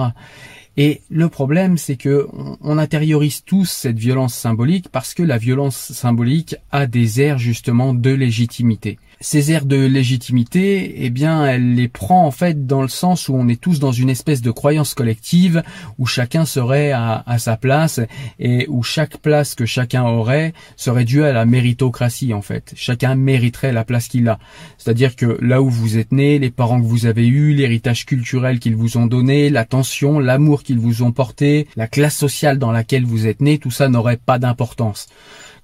Et 0.77 1.01
le 1.09 1.29
problème, 1.29 1.77
c'est 1.77 1.95
que 1.95 2.27
on 2.61 2.77
intériorise 2.77 3.43
tous 3.45 3.65
cette 3.65 3.97
violence 3.97 4.33
symbolique 4.33 4.89
parce 4.89 5.13
que 5.13 5.23
la 5.23 5.37
violence 5.37 5.93
symbolique 5.93 6.55
a 6.71 6.85
des 6.85 7.21
airs 7.21 7.39
justement 7.39 7.93
de 7.93 8.09
légitimité 8.09 8.99
ces 9.19 9.51
airs 9.51 9.65
de 9.65 9.85
légitimité, 9.85 11.03
eh 11.05 11.09
bien, 11.09 11.45
elle 11.45 11.75
les 11.75 11.87
prend 11.87 12.25
en 12.25 12.31
fait 12.31 12.65
dans 12.65 12.81
le 12.81 12.87
sens 12.87 13.29
où 13.29 13.35
on 13.35 13.47
est 13.47 13.59
tous 13.59 13.79
dans 13.79 13.91
une 13.91 14.09
espèce 14.09 14.41
de 14.41 14.51
croyance 14.51 14.93
collective 14.93 15.63
où 15.97 16.05
chacun 16.05 16.45
serait 16.45 16.91
à, 16.91 17.23
sa 17.37 17.57
place 17.57 17.99
et 18.39 18.65
où 18.69 18.83
chaque 18.83 19.17
place 19.17 19.55
que 19.55 19.65
chacun 19.65 20.03
aurait 20.03 20.53
serait 20.77 21.05
due 21.05 21.23
à 21.23 21.33
la 21.33 21.45
méritocratie 21.45 22.33
en 22.33 22.41
fait. 22.41 22.73
Chacun 22.75 23.15
mériterait 23.15 23.73
la 23.73 23.83
place 23.83 24.07
qu'il 24.07 24.27
a. 24.29 24.39
C'est-à-dire 24.77 25.15
que 25.15 25.37
là 25.41 25.61
où 25.61 25.69
vous 25.69 25.97
êtes 25.97 26.11
né, 26.11 26.39
les 26.39 26.51
parents 26.51 26.81
que 26.81 26.85
vous 26.85 27.05
avez 27.05 27.27
eus, 27.27 27.53
l'héritage 27.53 28.05
culturel 28.05 28.59
qu'ils 28.59 28.75
vous 28.75 28.97
ont 28.97 29.07
donné, 29.07 29.49
l'attention, 29.49 30.19
l'amour 30.19 30.63
qu'ils 30.63 30.79
vous 30.79 31.03
ont 31.03 31.11
porté, 31.11 31.67
la 31.75 31.87
classe 31.87 32.15
sociale 32.15 32.59
dans 32.59 32.71
laquelle 32.71 33.05
vous 33.05 33.27
êtes 33.27 33.41
né, 33.41 33.57
tout 33.57 33.71
ça 33.71 33.89
n'aurait 33.89 34.17
pas 34.17 34.39
d'importance 34.39 35.07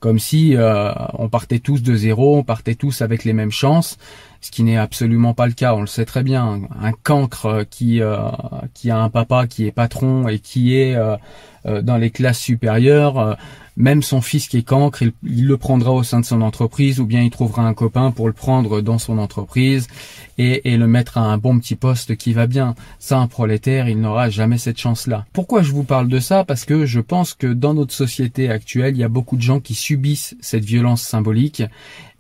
comme 0.02 0.18
si 0.18 0.56
euh, 0.56 0.92
on 1.14 1.30
partait 1.30 1.60
tous 1.60 1.84
de 1.84 1.94
zéro, 1.96 2.36
on 2.36 2.44
partait 2.44 2.74
tous 2.74 3.04
avec 3.04 3.24
les 3.24 3.34
mêmes 3.34 3.52
chances, 3.52 4.00
ce 4.42 4.50
qui 4.50 4.64
n'est 4.64 4.76
absolument 4.76 5.36
pas 5.36 5.46
le 5.46 5.54
cas. 5.54 5.76
On 5.76 5.82
le 5.82 5.88
sait 5.88 6.06
très 6.06 6.24
bien. 6.24 6.62
Un 6.82 6.92
cancre 6.92 7.66
qui 7.70 8.02
euh, 8.02 8.18
qui 8.74 8.90
a 8.90 8.98
un 8.98 9.10
papa 9.10 9.46
qui 9.46 9.68
est 9.68 9.72
patron 9.72 10.28
et 10.28 10.40
qui 10.40 10.76
est 10.76 10.96
euh, 10.96 11.18
dans 11.84 11.98
les 11.98 12.10
classes 12.10 12.40
supérieures 12.40 13.38
même 13.82 14.04
son 14.04 14.22
fils 14.22 14.48
qui 14.48 14.58
est 14.58 14.64
cancre, 14.64 15.02
il, 15.02 15.46
le 15.46 15.58
prendra 15.58 15.92
au 15.92 16.04
sein 16.04 16.20
de 16.20 16.26
son 16.26 16.42
entreprise 16.42 17.00
ou 17.00 17.06
bien 17.06 17.24
il 17.24 17.32
trouvera 17.32 17.64
un 17.64 17.74
copain 17.74 18.12
pour 18.12 18.28
le 18.28 18.34
prendre 18.34 18.82
dans 18.82 19.00
son 19.00 19.18
entreprise 19.18 19.88
et, 20.38 20.78
le 20.78 20.88
mettre 20.88 21.18
à 21.18 21.22
un 21.22 21.38
bon 21.38 21.60
petit 21.60 21.76
poste 21.76 22.16
qui 22.16 22.34
va 22.34 22.48
bien. 22.48 22.76
Ça, 23.00 23.20
un 23.20 23.28
prolétaire, 23.28 23.90
il 23.90 24.00
n'aura 24.00 24.30
jamais 24.30 24.58
cette 24.58 24.80
chance-là. 24.80 25.26
Pourquoi 25.34 25.64
je 25.64 25.72
vous 25.72 25.84
parle 25.84 26.08
de 26.08 26.20
ça? 26.20 26.46
Parce 26.46 26.64
que 26.66 26.86
je 26.86 27.00
pense 27.00 27.34
que 27.34 27.48
dans 27.48 27.74
notre 27.74 27.94
société 27.94 28.50
actuelle, 28.50 28.96
il 28.96 29.00
y 29.00 29.04
a 29.04 29.10
beaucoup 29.10 29.36
de 29.36 29.42
gens 29.42 29.60
qui 29.60 29.74
subissent 29.74 30.36
cette 30.42 30.64
violence 30.64 31.02
symbolique 31.02 31.64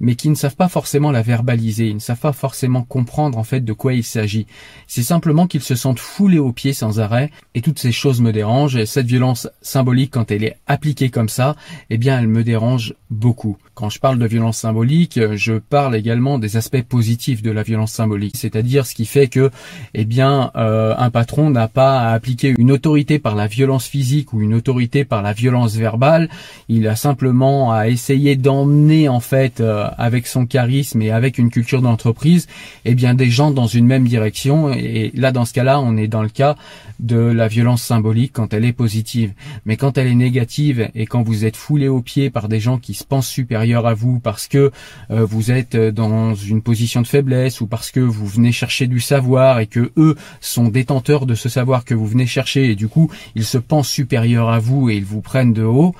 mais 0.01 0.15
qui 0.15 0.29
ne 0.29 0.35
savent 0.35 0.55
pas 0.55 0.67
forcément 0.67 1.11
la 1.11 1.21
verbaliser, 1.21 1.87
ils 1.87 1.95
ne 1.95 1.99
savent 1.99 2.19
pas 2.19 2.33
forcément 2.33 2.81
comprendre 2.83 3.37
en 3.37 3.43
fait 3.43 3.61
de 3.61 3.71
quoi 3.71 3.93
il 3.93 4.03
s'agit. 4.03 4.47
C'est 4.87 5.03
simplement 5.03 5.47
qu'ils 5.47 5.61
se 5.61 5.75
sentent 5.75 5.99
foulés 5.99 6.39
aux 6.39 6.51
pieds 6.51 6.73
sans 6.73 6.99
arrêt, 6.99 7.31
et 7.53 7.61
toutes 7.61 7.79
ces 7.79 7.91
choses 7.91 8.19
me 8.19 8.33
dérangent, 8.33 8.75
et 8.75 8.85
cette 8.85 9.05
violence 9.05 9.47
symbolique 9.61 10.11
quand 10.11 10.31
elle 10.31 10.43
est 10.43 10.57
appliquée 10.67 11.09
comme 11.09 11.29
ça, 11.29 11.55
eh 11.89 11.97
bien 11.97 12.19
elle 12.19 12.27
me 12.27 12.43
dérange 12.43 12.95
beaucoup. 13.09 13.57
Quand 13.81 13.89
je 13.89 13.99
parle 13.99 14.19
de 14.19 14.27
violence 14.27 14.59
symbolique, 14.59 15.19
je 15.33 15.53
parle 15.53 15.95
également 15.95 16.37
des 16.37 16.55
aspects 16.55 16.83
positifs 16.83 17.41
de 17.41 17.49
la 17.49 17.63
violence 17.63 17.91
symbolique, 17.91 18.37
c'est-à-dire 18.37 18.85
ce 18.85 18.93
qui 18.93 19.07
fait 19.07 19.25
que, 19.25 19.49
eh 19.95 20.05
bien, 20.05 20.51
euh, 20.55 20.93
un 20.99 21.09
patron 21.09 21.49
n'a 21.49 21.67
pas 21.67 22.01
à 22.01 22.11
appliquer 22.11 22.53
une 22.59 22.71
autorité 22.71 23.17
par 23.17 23.33
la 23.33 23.47
violence 23.47 23.87
physique 23.87 24.33
ou 24.33 24.41
une 24.41 24.53
autorité 24.53 25.03
par 25.03 25.23
la 25.23 25.33
violence 25.33 25.75
verbale, 25.77 26.29
il 26.69 26.87
a 26.87 26.95
simplement 26.95 27.73
à 27.73 27.87
essayer 27.87 28.35
d'emmener 28.35 29.09
en 29.09 29.19
fait 29.19 29.61
euh, 29.61 29.87
avec 29.97 30.27
son 30.27 30.45
charisme 30.45 31.01
et 31.01 31.09
avec 31.09 31.39
une 31.39 31.49
culture 31.49 31.81
d'entreprise, 31.81 32.45
eh 32.85 32.93
bien 32.93 33.15
des 33.15 33.31
gens 33.31 33.49
dans 33.49 33.65
une 33.65 33.87
même 33.87 34.07
direction. 34.07 34.71
Et 34.71 35.11
là, 35.15 35.31
dans 35.31 35.45
ce 35.45 35.53
cas-là, 35.53 35.79
on 35.79 35.97
est 35.97 36.07
dans 36.07 36.21
le 36.21 36.29
cas 36.29 36.55
de 36.99 37.17
la 37.17 37.47
violence 37.47 37.81
symbolique 37.81 38.33
quand 38.33 38.53
elle 38.53 38.63
est 38.63 38.73
positive. 38.73 39.33
Mais 39.65 39.75
quand 39.75 39.97
elle 39.97 40.05
est 40.05 40.13
négative 40.13 40.91
et 40.93 41.07
quand 41.07 41.23
vous 41.23 41.45
êtes 41.45 41.57
foulé 41.57 41.87
aux 41.87 42.01
pieds 42.01 42.29
par 42.29 42.47
des 42.47 42.59
gens 42.59 42.77
qui 42.77 42.93
se 42.93 43.03
pensent 43.03 43.27
supérieurs 43.27 43.70
à 43.75 43.93
vous 43.93 44.19
parce 44.19 44.47
que 44.47 44.71
euh, 45.09 45.25
vous 45.25 45.51
êtes 45.51 45.75
dans 45.75 46.35
une 46.35 46.61
position 46.61 47.01
de 47.01 47.07
faiblesse 47.07 47.61
ou 47.61 47.67
parce 47.67 47.91
que 47.91 47.99
vous 47.99 48.27
venez 48.27 48.51
chercher 48.51 48.87
du 48.87 48.99
savoir 48.99 49.59
et 49.59 49.67
que 49.67 49.91
eux 49.97 50.15
sont 50.39 50.67
détenteurs 50.67 51.25
de 51.25 51.35
ce 51.35 51.49
savoir 51.49 51.85
que 51.85 51.93
vous 51.93 52.07
venez 52.07 52.27
chercher 52.27 52.71
et 52.71 52.75
du 52.75 52.87
coup 52.87 53.09
ils 53.35 53.45
se 53.45 53.57
pensent 53.57 53.89
supérieurs 53.89 54.49
à 54.49 54.59
vous 54.59 54.89
et 54.89 54.95
ils 54.95 55.05
vous 55.05 55.21
prennent 55.21 55.53
de 55.53 55.63
haut, 55.63 55.95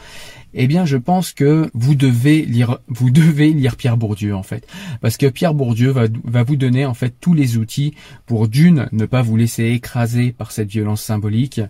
eh 0.53 0.67
bien, 0.67 0.86
je 0.86 0.98
pense 0.98 1.34
que 1.34 1.70
vous 1.74 1.96
devez 1.96 2.43
lire, 2.43 2.79
vous 2.88 3.10
devez 3.10 3.51
lire 3.51 3.75
Pierre 3.75 3.98
Bourdieu 3.98 4.36
en 4.36 4.43
fait, 4.43 4.67
parce 5.01 5.17
que 5.17 5.27
Pierre 5.27 5.53
Bourdieu 5.53 5.91
va, 5.91 6.43
vous 6.43 6.55
donner 6.55 6.86
en 6.86 6.93
fait 6.93 7.15
tous 7.20 7.34
les 7.34 7.58
outils 7.58 7.93
pour 8.25 8.48
d'une 8.48 8.88
ne 8.91 9.05
pas 9.05 9.22
vous 9.22 9.38
laisser 9.38 9.65
écraser 9.65 10.31
par 10.31 10.51
cette 10.51 10.70
violence 10.70 11.01
symbolique, 11.01 11.62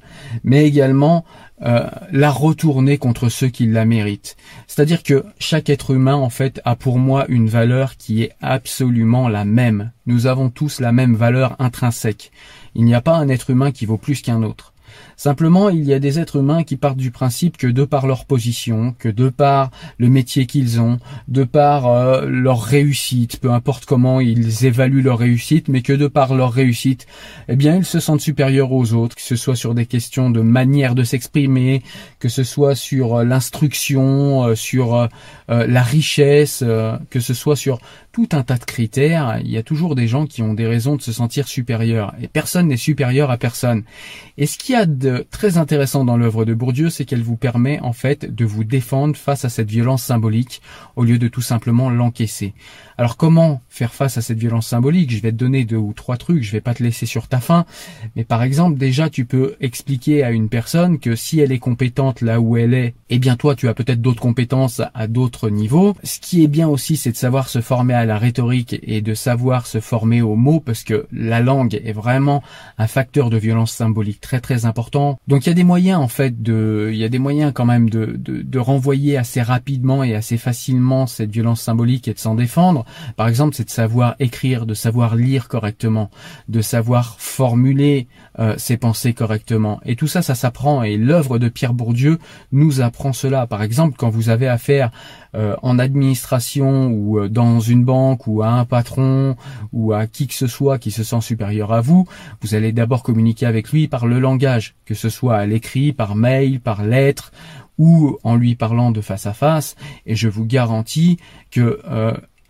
mais 0.44 0.66
également 0.66 1.26
euh, 1.64 1.88
la 2.12 2.32
retourner 2.32 2.98
contre 2.98 3.30
ceux 3.30 3.50
qui 3.50 3.68
la 3.68 3.86
méritent. 3.86 4.36
C'est-à-dire 4.68 5.04
que 5.04 5.26
chaque 5.38 5.70
être 5.70 5.92
humain 5.92 6.16
en 6.16 6.30
fait 6.30 6.60
a 6.66 6.76
pour 6.76 6.98
moi 6.98 7.26
une 7.30 7.50
valeur 7.50 7.98
qui 7.98 8.24
est 8.24 8.32
absolument 8.42 9.30
la 9.30 9.46
même. 9.46 9.92
Nous 10.08 10.26
avons 10.26 10.50
tous 10.50 10.80
la 10.80 10.92
même 10.92 11.16
valeur 11.16 11.56
intrinsèque. 11.60 12.32
Il 12.74 12.86
n'y 12.86 12.96
a 12.96 13.02
pas 13.02 13.18
un 13.18 13.30
être 13.30 13.52
humain 13.52 13.72
qui 13.72 13.86
vaut 13.86 13.98
plus 13.98 14.22
qu'un 14.22 14.42
autre. 14.44 14.74
Simplement, 15.22 15.70
il 15.70 15.84
y 15.84 15.94
a 15.94 16.00
des 16.00 16.18
êtres 16.18 16.38
humains 16.38 16.64
qui 16.64 16.78
partent 16.78 16.98
du 16.98 17.12
principe 17.12 17.56
que 17.56 17.68
de 17.68 17.84
par 17.84 18.08
leur 18.08 18.26
position, 18.26 18.96
que 18.98 19.08
de 19.08 19.30
par 19.30 19.70
le 20.00 20.10
métier 20.10 20.48
qu'ils 20.48 20.82
ont, 20.82 20.98
de 21.28 21.44
par 21.44 21.86
euh, 21.86 22.26
leur 22.26 22.64
réussite, 22.64 23.40
peu 23.40 23.52
importe 23.52 23.86
comment 23.86 24.20
ils 24.20 24.66
évaluent 24.66 25.04
leur 25.04 25.20
réussite, 25.20 25.68
mais 25.68 25.84
que 25.84 25.94
de 25.94 26.08
par 26.08 26.34
leur 26.34 26.52
réussite, 26.52 27.06
eh 27.50 27.56
bien, 27.56 27.76
ils 27.76 27.86
se 27.86 28.00
sentent 28.00 28.20
supérieurs 28.20 28.72
aux 28.72 28.94
autres, 28.94 29.16
que 29.16 29.22
ce 29.22 29.36
soit 29.36 29.56
sur 29.56 29.76
des 29.76 29.86
questions 29.86 30.32
de 30.32 30.42
manière 30.42 30.96
de 30.96 31.04
s'exprimer, 31.04 31.84
que 32.18 32.28
ce 32.28 32.44
soit 32.44 32.74
sur 32.74 33.18
euh, 33.18 33.24
l'instruction, 33.24 34.46
euh, 34.46 34.56
sur 34.56 35.08
la 35.48 35.84
richesse, 35.84 36.64
que 37.10 37.20
ce 37.20 37.34
soit 37.34 37.58
sur 37.58 37.80
tout 38.12 38.30
un 38.32 38.44
tas 38.44 38.58
de 38.58 38.64
critères, 38.64 39.40
il 39.44 39.52
y 39.52 39.58
a 39.58 39.64
toujours 39.64 39.96
des 39.96 40.08
gens 40.08 40.26
qui 40.26 40.42
ont 40.42 40.54
des 40.54 40.66
raisons 40.66 40.96
de 40.96 41.02
se 41.02 41.12
sentir 41.12 41.48
supérieurs. 41.48 42.14
Et 42.22 42.28
personne 42.28 42.68
n'est 42.68 42.78
supérieur 42.78 43.32
à 43.32 43.38
personne. 43.38 43.84
Et 44.38 44.48
ce 44.48 44.58
qui 44.58 44.76
a 44.76 44.82
a 44.82 44.86
de 44.86 45.11
très 45.30 45.58
intéressant 45.58 46.06
dans 46.06 46.18
l'œuvre 46.18 46.46
de 46.46 46.54
Bourdieu, 46.54 46.90
c'est 46.90 47.06
qu'elle 47.06 47.24
vous 47.24 47.38
permet 47.38 47.80
en 47.82 47.94
fait 47.94 48.34
de 48.34 48.46
vous 48.46 48.64
défendre 48.64 49.16
face 49.16 49.46
à 49.46 49.50
cette 49.50 49.70
violence 49.70 50.04
symbolique 50.04 50.62
au 50.96 51.04
lieu 51.04 51.18
de 51.18 51.28
tout 51.28 51.42
simplement 51.42 51.90
l'encaisser. 51.90 52.54
Alors 52.98 53.18
comment 53.18 53.62
faire 53.70 53.94
face 53.94 54.18
à 54.18 54.22
cette 54.22 54.38
violence 54.38 54.68
symbolique? 54.68 55.12
Je 55.12 55.22
vais 55.22 55.32
te 55.32 55.38
donner 55.38 55.66
deux 55.66 55.78
ou 55.78 55.94
trois 55.94 56.18
trucs, 56.18 56.44
je 56.44 56.52
vais 56.52 56.62
pas 56.62 56.74
te 56.74 56.84
laisser 56.84 57.06
sur 57.06 57.28
ta 57.28 57.40
faim, 57.40 57.66
mais 58.16 58.24
par 58.24 58.44
exemple 58.44 58.78
déjà 58.78 59.10
tu 59.10 59.26
peux 59.26 59.56
expliquer 59.60 60.24
à 60.24 60.32
une 60.32 60.50
personne 60.50 61.00
que 61.00 61.16
si 61.16 61.40
elle 61.40 61.52
est 61.52 61.60
compétente 61.60 62.22
là 62.22 62.40
où 62.40 62.58
elle 62.58 62.74
est, 62.74 62.94
eh 63.10 63.18
bien 63.18 63.36
toi 63.36 63.56
tu 63.56 63.68
as 63.68 63.74
peut-être 63.74 64.02
d'autres 64.02 64.22
compétences 64.22 64.82
à 64.94 65.08
d'autres 65.08 65.50
niveaux. 65.50 65.96
Ce 66.04 66.20
qui 66.20 66.44
est 66.44 66.48
bien 66.48 66.68
aussi 66.68 66.96
c'est 66.96 67.12
de 67.12 67.18
savoir 67.18 67.50
se 67.50 67.62
former 67.62 67.96
à 67.96 68.06
la 68.06 68.18
rhétorique 68.18 68.80
et 68.84 69.02
de 69.02 69.14
savoir 69.16 69.66
se 69.66 69.80
former 69.80 70.22
aux 70.22 70.36
mots 70.36 70.60
parce 70.60 70.84
que 70.84 71.08
la 71.12 71.40
langue 71.40 71.82
est 71.84 71.94
vraiment 71.94 72.44
un 72.78 72.88
facteur 72.88 73.30
de 73.30 73.38
violence 73.38 73.72
symbolique 73.72 74.22
très 74.22 74.42
très 74.42 74.66
important. 74.66 75.01
Donc 75.28 75.46
il 75.46 75.50
y 75.50 75.52
a 75.52 75.56
des 75.56 75.64
moyens 75.64 76.00
en 76.00 76.08
fait 76.08 76.42
de, 76.42 76.90
il 76.92 76.98
y 76.98 77.04
a 77.04 77.10
des 77.10 77.20
moyens 77.20 77.52
quand 77.54 77.66
même 77.66 77.90
de, 77.90 78.16
de, 78.18 78.60
renvoyer 78.60 79.18
assez 79.18 79.42
rapidement 79.42 80.04
et 80.04 80.16
assez 80.16 80.38
facilement 80.38 81.08
cette 81.08 81.32
violence 81.32 81.62
symbolique 81.62 82.08
et 82.08 82.14
de 82.14 82.20
s'en 82.20 82.36
défendre. 82.36 82.86
Par 83.16 83.28
exemple, 83.28 83.56
c'est 83.56 83.66
de 83.66 83.70
savoir 83.70 84.16
écrire, 84.20 84.66
de 84.66 84.74
savoir 84.74 85.16
lire 85.16 85.48
correctement, 85.48 86.10
de 86.48 86.62
savoir 86.62 87.16
formuler 87.20 88.08
euh, 88.40 88.56
ses 88.58 88.78
pensées 88.78 89.14
correctement. 89.14 89.80
Et 89.86 89.96
tout 89.96 90.08
ça, 90.08 90.22
ça 90.22 90.36
s'apprend. 90.36 90.84
Et 90.84 90.98
l'œuvre 90.98 91.40
de 91.40 91.50
Pierre 91.50 91.74
Bourdieu 91.74 92.20
nous 92.52 92.82
apprend 92.82 93.14
cela. 93.14 93.48
Par 93.48 93.64
exemple, 93.64 93.96
quand 93.98 94.10
vous 94.10 94.30
avez 94.30 94.48
affaire 94.48 94.92
euh, 95.34 95.56
en 95.62 95.80
administration 95.80 96.88
ou 96.88 97.20
euh, 97.20 97.30
dans 97.30 97.60
une 97.60 97.86
banque 97.86 98.28
ou 98.28 98.42
à 98.42 98.50
un 98.50 98.66
patron 98.66 99.36
ou 99.72 99.94
à 99.94 100.06
qui 100.06 100.28
que 100.28 100.34
ce 100.34 100.48
soit 100.48 100.78
qui 100.78 100.92
se 100.92 101.04
sent 101.04 101.22
supérieur 101.22 101.72
à 101.72 101.82
vous, 101.82 102.06
vous 102.42 102.56
allez 102.56 102.74
d'abord 102.74 103.02
communiquer 103.02 103.46
avec 103.46 103.72
lui 103.72 103.88
par 103.88 104.08
le 104.08 104.20
langage, 104.20 104.76
que 104.92 104.98
ce 104.98 105.08
soit 105.08 105.38
à 105.38 105.46
l'écrit, 105.46 105.94
par 105.94 106.16
mail, 106.16 106.60
par 106.60 106.84
lettre 106.84 107.32
ou 107.78 108.18
en 108.26 108.36
lui 108.36 108.56
parlant 108.56 108.92
de 108.92 109.00
face 109.00 109.26
à 109.26 109.32
face. 109.32 109.78
Et 110.06 110.18
je 110.18 110.28
vous 110.28 110.46
garantis 110.46 111.18
que 111.50 111.80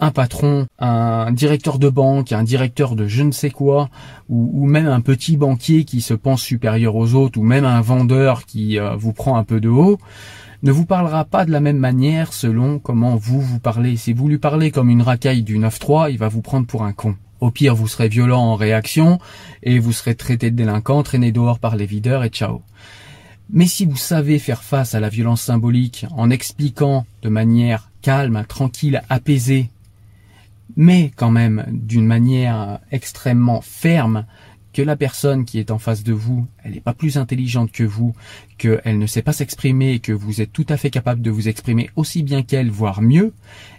un 0.01 0.09
patron, 0.09 0.65
un 0.79 1.31
directeur 1.31 1.77
de 1.77 1.87
banque, 1.87 2.31
un 2.31 2.43
directeur 2.43 2.95
de 2.95 3.05
je 3.05 3.21
ne 3.21 3.31
sais 3.31 3.51
quoi, 3.51 3.89
ou, 4.29 4.65
même 4.65 4.87
un 4.87 4.99
petit 4.99 5.37
banquier 5.37 5.85
qui 5.85 6.01
se 6.01 6.15
pense 6.15 6.41
supérieur 6.41 6.95
aux 6.95 7.13
autres, 7.13 7.39
ou 7.39 7.43
même 7.43 7.65
un 7.65 7.81
vendeur 7.81 8.47
qui 8.47 8.79
euh, 8.79 8.95
vous 8.95 9.13
prend 9.13 9.37
un 9.37 9.43
peu 9.43 9.61
de 9.61 9.69
haut, 9.69 9.99
ne 10.63 10.71
vous 10.71 10.85
parlera 10.85 11.23
pas 11.23 11.45
de 11.45 11.51
la 11.51 11.59
même 11.59 11.77
manière 11.77 12.33
selon 12.33 12.79
comment 12.79 13.15
vous 13.15 13.41
vous 13.41 13.59
parlez. 13.59 13.95
Si 13.95 14.13
vous 14.13 14.27
lui 14.27 14.39
parlez 14.39 14.71
comme 14.71 14.89
une 14.89 15.03
racaille 15.03 15.43
du 15.43 15.59
9-3, 15.59 16.11
il 16.11 16.17
va 16.17 16.29
vous 16.29 16.41
prendre 16.41 16.65
pour 16.65 16.83
un 16.83 16.93
con. 16.93 17.15
Au 17.41 17.51
pire, 17.51 17.75
vous 17.75 17.87
serez 17.87 18.07
violent 18.07 18.41
en 18.41 18.55
réaction 18.55 19.19
et 19.63 19.79
vous 19.79 19.91
serez 19.91 20.15
traité 20.15 20.51
de 20.51 20.55
délinquant, 20.55 21.03
traîné 21.03 21.31
dehors 21.31 21.59
par 21.59 21.75
les 21.75 21.85
videurs 21.85 22.23
et 22.23 22.29
ciao. 22.29 22.61
Mais 23.49 23.65
si 23.65 23.85
vous 23.85 23.97
savez 23.97 24.39
faire 24.39 24.63
face 24.63 24.95
à 24.95 24.99
la 25.01 25.09
violence 25.09 25.41
symbolique 25.41 26.05
en 26.15 26.29
expliquant 26.29 27.05
de 27.21 27.29
manière 27.29 27.89
calme, 28.01 28.45
tranquille, 28.47 29.01
apaisée 29.09 29.69
mais 30.75 31.11
quand 31.15 31.31
même 31.31 31.65
d'une 31.67 32.05
manière 32.05 32.79
extrêmement 32.91 33.61
ferme 33.61 34.25
que 34.73 34.81
la 34.81 34.95
personne 34.95 35.45
qui 35.45 35.59
est 35.59 35.71
en 35.71 35.79
face 35.79 36.03
de 36.03 36.13
vous, 36.13 36.47
elle 36.63 36.73
n'est 36.73 36.81
pas 36.81 36.93
plus 36.93 37.17
intelligente 37.17 37.71
que 37.71 37.83
vous, 37.83 38.13
qu'elle 38.57 38.99
ne 38.99 39.07
sait 39.07 39.21
pas 39.21 39.33
s'exprimer 39.33 39.93
et 39.93 39.99
que 39.99 40.11
vous 40.11 40.41
êtes 40.41 40.53
tout 40.53 40.65
à 40.69 40.77
fait 40.77 40.89
capable 40.89 41.21
de 41.21 41.31
vous 41.31 41.47
exprimer 41.47 41.89
aussi 41.95 42.23
bien 42.23 42.43
qu'elle, 42.43 42.69
voire 42.69 43.01
mieux, 43.01 43.33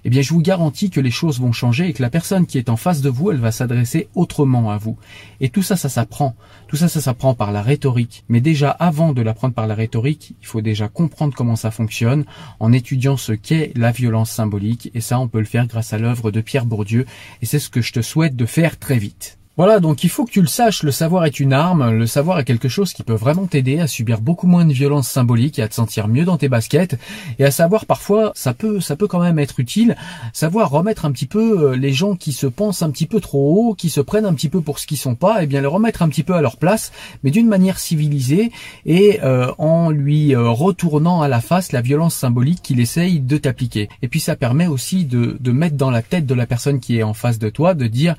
eh 0.04 0.10
bien 0.10 0.22
je 0.22 0.34
vous 0.34 0.40
garantis 0.40 0.90
que 0.90 1.00
les 1.00 1.10
choses 1.10 1.40
vont 1.40 1.52
changer 1.52 1.88
et 1.88 1.92
que 1.92 2.02
la 2.02 2.10
personne 2.10 2.46
qui 2.46 2.58
est 2.58 2.68
en 2.68 2.76
face 2.76 3.00
de 3.00 3.08
vous, 3.08 3.30
elle 3.30 3.38
va 3.38 3.52
s'adresser 3.52 4.08
autrement 4.14 4.70
à 4.70 4.78
vous. 4.78 4.96
Et 5.40 5.48
tout 5.48 5.62
ça, 5.62 5.76
ça 5.76 5.88
s'apprend. 5.88 6.34
Tout 6.68 6.76
ça, 6.76 6.88
ça 6.88 7.00
s'apprend 7.00 7.34
par 7.34 7.52
la 7.52 7.62
rhétorique. 7.62 8.24
Mais 8.28 8.40
déjà, 8.40 8.70
avant 8.70 9.12
de 9.12 9.22
l'apprendre 9.22 9.54
par 9.54 9.66
la 9.66 9.74
rhétorique, 9.74 10.34
il 10.40 10.46
faut 10.46 10.60
déjà 10.60 10.88
comprendre 10.88 11.34
comment 11.34 11.56
ça 11.56 11.70
fonctionne 11.70 12.24
en 12.60 12.72
étudiant 12.72 13.16
ce 13.16 13.32
qu'est 13.32 13.72
la 13.76 13.92
violence 13.92 14.30
symbolique. 14.30 14.90
Et 14.94 15.00
ça, 15.00 15.20
on 15.20 15.28
peut 15.28 15.38
le 15.38 15.44
faire 15.44 15.66
grâce 15.66 15.92
à 15.92 15.98
l'œuvre 15.98 16.30
de 16.30 16.40
Pierre 16.40 16.66
Bourdieu. 16.66 17.06
Et 17.40 17.46
c'est 17.46 17.58
ce 17.58 17.70
que 17.70 17.80
je 17.80 17.92
te 17.92 18.02
souhaite 18.02 18.36
de 18.36 18.46
faire 18.46 18.78
très 18.78 18.98
vite. 18.98 19.38
Voilà, 19.58 19.80
donc 19.80 20.02
il 20.02 20.08
faut 20.08 20.24
que 20.24 20.30
tu 20.30 20.40
le 20.40 20.46
saches, 20.46 20.82
le 20.82 20.90
savoir 20.90 21.26
est 21.26 21.38
une 21.38 21.52
arme, 21.52 21.90
le 21.90 22.06
savoir 22.06 22.38
est 22.38 22.44
quelque 22.44 22.70
chose 22.70 22.94
qui 22.94 23.02
peut 23.02 23.12
vraiment 23.12 23.46
t'aider 23.46 23.80
à 23.80 23.86
subir 23.86 24.22
beaucoup 24.22 24.46
moins 24.46 24.64
de 24.64 24.72
violence 24.72 25.06
symbolique 25.06 25.58
et 25.58 25.62
à 25.62 25.68
te 25.68 25.74
sentir 25.74 26.08
mieux 26.08 26.24
dans 26.24 26.38
tes 26.38 26.48
baskets, 26.48 26.96
et 27.38 27.44
à 27.44 27.50
savoir 27.50 27.84
parfois, 27.84 28.32
ça 28.34 28.54
peut, 28.54 28.80
ça 28.80 28.96
peut 28.96 29.06
quand 29.06 29.20
même 29.20 29.38
être 29.38 29.60
utile, 29.60 29.94
savoir 30.32 30.70
remettre 30.70 31.04
un 31.04 31.12
petit 31.12 31.26
peu 31.26 31.72
euh, 31.72 31.76
les 31.76 31.92
gens 31.92 32.16
qui 32.16 32.32
se 32.32 32.46
pensent 32.46 32.80
un 32.80 32.90
petit 32.90 33.04
peu 33.04 33.20
trop 33.20 33.72
haut, 33.72 33.74
qui 33.74 33.90
se 33.90 34.00
prennent 34.00 34.24
un 34.24 34.32
petit 34.32 34.48
peu 34.48 34.62
pour 34.62 34.78
ce 34.78 34.86
qu'ils 34.86 34.96
sont 34.96 35.16
pas, 35.16 35.42
et 35.42 35.46
bien 35.46 35.60
les 35.60 35.66
remettre 35.66 36.00
un 36.00 36.08
petit 36.08 36.22
peu 36.22 36.32
à 36.32 36.40
leur 36.40 36.56
place, 36.56 36.90
mais 37.22 37.30
d'une 37.30 37.46
manière 37.46 37.78
civilisée, 37.78 38.52
et 38.86 39.20
euh, 39.22 39.52
en 39.58 39.90
lui 39.90 40.34
euh, 40.34 40.48
retournant 40.48 41.20
à 41.20 41.28
la 41.28 41.42
face 41.42 41.72
la 41.72 41.82
violence 41.82 42.14
symbolique 42.14 42.62
qu'il 42.62 42.80
essaye 42.80 43.20
de 43.20 43.36
t'appliquer. 43.36 43.90
Et 44.00 44.08
puis 44.08 44.18
ça 44.18 44.34
permet 44.34 44.66
aussi 44.66 45.04
de 45.04 45.52
mettre 45.52 45.76
dans 45.76 45.90
la 45.90 46.00
tête 46.00 46.24
de 46.24 46.34
la 46.34 46.46
personne 46.46 46.80
qui 46.80 46.96
est 46.96 47.02
en 47.02 47.12
face 47.12 47.38
de 47.38 47.50
toi, 47.50 47.74
de 47.74 47.86
dire 47.86 48.16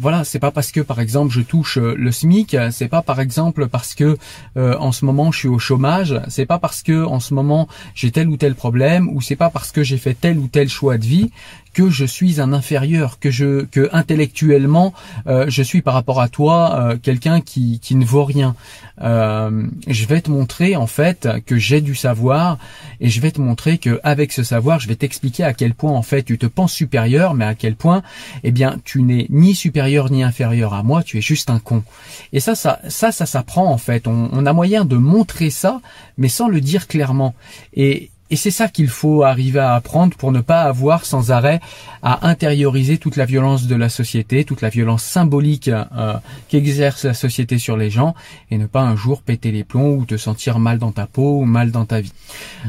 voilà, 0.00 0.22
c'est 0.24 0.38
pas 0.38 0.52
parce 0.52 0.70
que 0.70 0.80
par 0.80 1.00
exemple 1.00 1.32
je 1.32 1.40
touche 1.40 1.78
euh, 1.78 1.94
le 1.96 2.12
SMIC, 2.12 2.56
c'est 2.70 2.88
pas 2.88 3.02
par 3.02 3.20
exemple 3.20 3.66
parce 3.66 3.94
que 3.94 4.16
euh, 4.56 4.76
en 4.78 4.92
ce 4.92 5.04
moment 5.04 5.32
je 5.32 5.38
suis 5.40 5.48
au 5.48 5.58
chômage, 5.58 6.20
c'est 6.28 6.46
pas 6.46 6.58
parce 6.58 6.82
que 6.82 7.04
en 7.04 7.18
ce 7.18 7.34
moment 7.34 7.68
j'ai 7.94 8.12
tel 8.12 8.28
ou 8.28 8.36
tel 8.36 8.54
problème 8.54 9.08
ou 9.08 9.20
c'est 9.20 9.36
pas 9.36 9.50
parce 9.50 9.72
que 9.72 9.82
j'ai 9.82 9.98
fait 9.98 10.14
tel 10.14 10.38
ou 10.38 10.46
tel 10.46 10.68
choix 10.68 10.98
de 10.98 11.04
vie 11.04 11.30
que 11.72 11.90
je 11.90 12.04
suis 12.04 12.40
un 12.40 12.52
inférieur, 12.52 13.18
que 13.18 13.30
je 13.30 13.64
que 13.64 13.88
intellectuellement 13.92 14.94
euh, 15.26 15.46
je 15.48 15.62
suis 15.62 15.82
par 15.82 15.94
rapport 15.94 16.20
à 16.20 16.28
toi 16.28 16.74
euh, 16.74 16.96
quelqu'un 17.00 17.40
qui, 17.40 17.80
qui 17.80 17.94
ne 17.94 18.04
vaut 18.04 18.24
rien. 18.24 18.54
Euh, 19.00 19.66
je 19.86 20.06
vais 20.06 20.20
te 20.20 20.30
montrer 20.30 20.74
en 20.76 20.86
fait 20.86 21.28
que 21.46 21.56
j'ai 21.56 21.80
du 21.80 21.94
savoir 21.94 22.58
et 23.00 23.08
je 23.08 23.20
vais 23.20 23.30
te 23.30 23.40
montrer 23.40 23.78
que 23.78 24.00
avec 24.02 24.32
ce 24.32 24.42
savoir, 24.42 24.80
je 24.80 24.88
vais 24.88 24.96
t'expliquer 24.96 25.44
à 25.44 25.54
quel 25.54 25.74
point 25.74 25.92
en 25.92 26.02
fait 26.02 26.22
tu 26.22 26.38
te 26.38 26.46
penses 26.46 26.72
supérieur, 26.72 27.34
mais 27.34 27.44
à 27.44 27.54
quel 27.54 27.76
point 27.76 28.02
eh 28.42 28.50
bien 28.50 28.76
tu 28.84 29.02
n'es 29.02 29.26
ni 29.30 29.54
supérieur 29.54 30.10
ni 30.10 30.22
inférieur 30.22 30.74
à 30.74 30.82
moi, 30.82 31.02
tu 31.02 31.18
es 31.18 31.20
juste 31.20 31.50
un 31.50 31.58
con. 31.58 31.84
Et 32.32 32.40
ça, 32.40 32.54
ça, 32.54 32.80
ça, 32.88 33.12
ça 33.12 33.26
s'apprend 33.26 33.70
en 33.70 33.78
fait. 33.78 34.06
On, 34.06 34.28
on 34.32 34.46
a 34.46 34.52
moyen 34.52 34.84
de 34.84 34.96
montrer 34.96 35.50
ça, 35.50 35.80
mais 36.16 36.28
sans 36.28 36.48
le 36.48 36.60
dire 36.60 36.88
clairement. 36.88 37.34
Et 37.74 38.10
et 38.30 38.36
c'est 38.36 38.50
ça 38.50 38.68
qu'il 38.68 38.88
faut 38.88 39.22
arriver 39.22 39.60
à 39.60 39.74
apprendre 39.74 40.16
pour 40.16 40.32
ne 40.32 40.40
pas 40.40 40.62
avoir 40.62 41.04
sans 41.04 41.30
arrêt 41.30 41.60
à 42.02 42.28
intérioriser 42.28 42.98
toute 42.98 43.16
la 43.16 43.24
violence 43.24 43.66
de 43.66 43.74
la 43.74 43.88
société, 43.88 44.44
toute 44.44 44.60
la 44.60 44.68
violence 44.68 45.02
symbolique 45.02 45.68
euh, 45.68 46.14
qu'exerce 46.48 47.04
la 47.04 47.14
société 47.14 47.58
sur 47.58 47.76
les 47.76 47.90
gens, 47.90 48.14
et 48.50 48.58
ne 48.58 48.66
pas 48.66 48.82
un 48.82 48.96
jour 48.96 49.22
péter 49.22 49.50
les 49.50 49.64
plombs 49.64 49.96
ou 49.96 50.04
te 50.04 50.16
sentir 50.16 50.58
mal 50.58 50.78
dans 50.78 50.92
ta 50.92 51.06
peau 51.06 51.40
ou 51.40 51.44
mal 51.44 51.70
dans 51.70 51.84
ta 51.84 52.00
vie. 52.00 52.12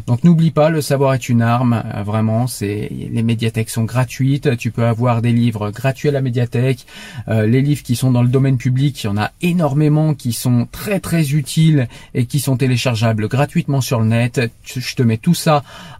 Donc 0.08 0.24
n'oublie 0.24 0.52
pas, 0.52 0.69
le 0.69 0.82
savoir 0.82 1.13
est 1.13 1.30
une 1.30 1.41
arme, 1.41 1.84
euh, 1.95 2.04
vraiment, 2.04 2.48
c'est 2.48 2.89
les 2.91 3.24
médiathèques 3.24 3.69
sont 3.69 3.84
gratuites, 3.84 4.58
tu 4.58 4.72
peux 4.72 4.86
avoir 4.86 5.22
des 5.22 5.32
livres 5.32 5.69
gratuits 5.72 6.10
à 6.10 6.12
la 6.12 6.22
médiathèque, 6.22 6.86
euh, 7.28 7.45
les 7.45 7.62
livres 7.62 7.84
qui 7.84 7.95
sont 7.95 8.12
dans 8.12 8.24
le 8.24 8.30
domaine 8.30 8.58
public, 8.58 9.04
il 9.04 9.08
y 9.08 9.10
en 9.10 9.17
a 9.17 9.32
énormément 9.41 10.13
qui 10.13 10.34
sont 10.34 10.67
très 10.72 11.00
très 11.00 11.34
utiles 11.34 11.88
et 12.13 12.26
qui 12.26 12.39
sont 12.39 12.58
téléchargeables 12.58 13.28
gratuitement 13.28 13.82
sur 13.82 14.00
le 14.00 14.06
net. 14.06 14.41
Je 14.63 14.95
te 14.95 15.04
mets 15.04 15.17
tout 15.17 15.34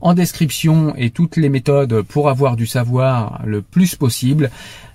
en 0.02 0.14
description 0.14 0.94
et 0.96 1.10
toutes 1.10 1.38
les 1.38 1.50
méthodes 1.50 2.02
pour 2.02 2.30
avoir 2.30 2.56
du 2.56 2.66
savoir 2.66 3.42
le 3.46 3.62
plus 3.62 3.96
possible. 3.96 4.50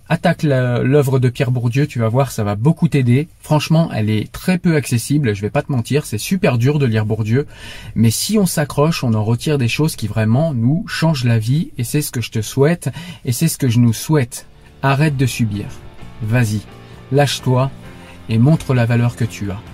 Attaque 0.06 0.42
l'œuvre 0.42 1.18
de 1.18 1.30
Pierre 1.30 1.50
Bourdieu, 1.50 1.86
tu 1.86 1.98
vas 1.98 2.10
voir, 2.10 2.30
ça 2.30 2.44
va 2.44 2.56
beaucoup 2.56 2.88
t'aider. 2.88 3.26
Franchement, 3.40 3.90
elle 3.90 4.10
est 4.10 4.30
très 4.30 4.58
peu 4.58 4.76
accessible, 4.76 5.34
je 5.34 5.40
vais 5.40 5.48
pas 5.48 5.62
te 5.62 5.72
mentir, 5.72 6.04
c'est 6.04 6.18
super 6.18 6.58
dur 6.58 6.78
de 6.78 6.84
lire 6.84 7.06
Bourdieu, 7.06 7.46
mais 7.94 8.10
si 8.10 8.38
on 8.38 8.44
s'accroche, 8.44 9.02
on 9.02 9.14
en 9.14 9.24
retire 9.24 9.56
des 9.56 9.68
choses 9.68 9.96
qui 9.96 10.06
vraiment 10.06 10.52
nous 10.52 10.84
changent 10.88 11.24
la 11.24 11.38
vie, 11.38 11.70
et 11.78 11.84
c'est 11.84 12.02
ce 12.02 12.12
que 12.12 12.20
je 12.20 12.30
te 12.30 12.42
souhaite, 12.42 12.90
et 13.24 13.32
c'est 13.32 13.48
ce 13.48 13.56
que 13.56 13.68
je 13.68 13.80
nous 13.80 13.94
souhaite. 13.94 14.46
Arrête 14.82 15.16
de 15.16 15.26
subir. 15.26 15.64
Vas-y, 16.22 16.60
lâche-toi, 17.10 17.70
et 18.28 18.36
montre 18.36 18.74
la 18.74 18.84
valeur 18.84 19.16
que 19.16 19.24
tu 19.24 19.50
as. 19.50 19.73